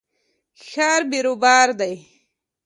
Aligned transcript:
ښار 0.67 1.01
بیروبار 1.11 1.69
ده 1.79 1.91